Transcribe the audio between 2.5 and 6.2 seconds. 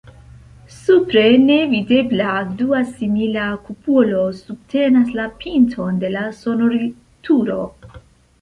dua simila kupolo subtenas la pinton de